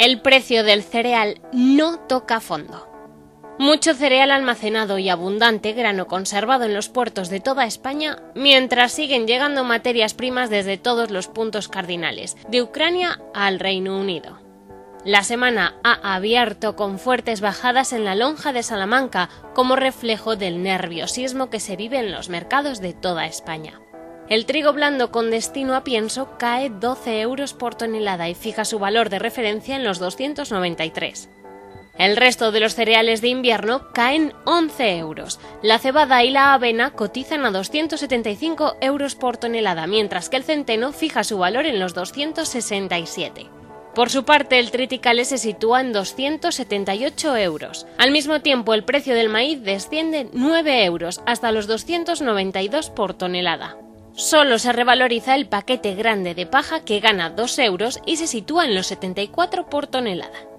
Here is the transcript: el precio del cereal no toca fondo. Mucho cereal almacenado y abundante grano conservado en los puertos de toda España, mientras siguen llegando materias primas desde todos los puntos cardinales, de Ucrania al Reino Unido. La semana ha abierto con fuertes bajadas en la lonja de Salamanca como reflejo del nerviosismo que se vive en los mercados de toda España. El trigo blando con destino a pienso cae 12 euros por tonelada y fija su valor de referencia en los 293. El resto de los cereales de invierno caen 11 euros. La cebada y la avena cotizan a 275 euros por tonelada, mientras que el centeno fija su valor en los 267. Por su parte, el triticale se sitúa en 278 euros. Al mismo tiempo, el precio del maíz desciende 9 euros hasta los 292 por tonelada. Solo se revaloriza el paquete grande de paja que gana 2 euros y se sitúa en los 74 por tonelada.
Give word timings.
el 0.00 0.22
precio 0.22 0.64
del 0.64 0.82
cereal 0.82 1.42
no 1.52 1.98
toca 1.98 2.40
fondo. 2.40 2.88
Mucho 3.58 3.92
cereal 3.92 4.30
almacenado 4.30 4.96
y 4.96 5.10
abundante 5.10 5.74
grano 5.74 6.06
conservado 6.06 6.64
en 6.64 6.72
los 6.72 6.88
puertos 6.88 7.28
de 7.28 7.40
toda 7.40 7.66
España, 7.66 8.16
mientras 8.34 8.92
siguen 8.92 9.26
llegando 9.26 9.62
materias 9.62 10.14
primas 10.14 10.48
desde 10.48 10.78
todos 10.78 11.10
los 11.10 11.28
puntos 11.28 11.68
cardinales, 11.68 12.38
de 12.48 12.62
Ucrania 12.62 13.20
al 13.34 13.60
Reino 13.60 13.98
Unido. 13.98 14.40
La 15.04 15.22
semana 15.22 15.74
ha 15.84 16.14
abierto 16.14 16.76
con 16.76 16.98
fuertes 16.98 17.42
bajadas 17.42 17.92
en 17.92 18.06
la 18.06 18.14
lonja 18.14 18.54
de 18.54 18.62
Salamanca 18.62 19.28
como 19.54 19.76
reflejo 19.76 20.34
del 20.34 20.62
nerviosismo 20.62 21.50
que 21.50 21.60
se 21.60 21.76
vive 21.76 21.98
en 21.98 22.10
los 22.10 22.30
mercados 22.30 22.80
de 22.80 22.94
toda 22.94 23.26
España. 23.26 23.82
El 24.30 24.46
trigo 24.46 24.72
blando 24.72 25.10
con 25.10 25.32
destino 25.32 25.74
a 25.74 25.82
pienso 25.82 26.38
cae 26.38 26.70
12 26.70 27.20
euros 27.20 27.52
por 27.52 27.74
tonelada 27.74 28.28
y 28.28 28.36
fija 28.36 28.64
su 28.64 28.78
valor 28.78 29.10
de 29.10 29.18
referencia 29.18 29.74
en 29.74 29.82
los 29.82 29.98
293. 29.98 31.28
El 31.98 32.16
resto 32.16 32.52
de 32.52 32.60
los 32.60 32.76
cereales 32.76 33.22
de 33.22 33.26
invierno 33.26 33.88
caen 33.92 34.32
11 34.44 34.98
euros. 34.98 35.40
La 35.62 35.80
cebada 35.80 36.22
y 36.22 36.30
la 36.30 36.54
avena 36.54 36.92
cotizan 36.92 37.44
a 37.44 37.50
275 37.50 38.76
euros 38.80 39.16
por 39.16 39.36
tonelada, 39.36 39.88
mientras 39.88 40.28
que 40.28 40.36
el 40.36 40.44
centeno 40.44 40.92
fija 40.92 41.24
su 41.24 41.36
valor 41.36 41.66
en 41.66 41.80
los 41.80 41.92
267. 41.94 43.48
Por 43.96 44.10
su 44.10 44.24
parte, 44.24 44.60
el 44.60 44.70
triticale 44.70 45.24
se 45.24 45.38
sitúa 45.38 45.80
en 45.80 45.92
278 45.92 47.36
euros. 47.36 47.84
Al 47.98 48.12
mismo 48.12 48.40
tiempo, 48.42 48.74
el 48.74 48.84
precio 48.84 49.16
del 49.16 49.28
maíz 49.28 49.60
desciende 49.60 50.28
9 50.32 50.84
euros 50.84 51.20
hasta 51.26 51.50
los 51.50 51.66
292 51.66 52.90
por 52.90 53.14
tonelada. 53.14 53.76
Solo 54.14 54.58
se 54.58 54.72
revaloriza 54.72 55.34
el 55.34 55.48
paquete 55.48 55.94
grande 55.94 56.34
de 56.34 56.46
paja 56.46 56.84
que 56.84 57.00
gana 57.00 57.30
2 57.30 57.58
euros 57.60 58.00
y 58.06 58.16
se 58.16 58.26
sitúa 58.26 58.64
en 58.64 58.74
los 58.74 58.88
74 58.88 59.66
por 59.66 59.86
tonelada. 59.86 60.49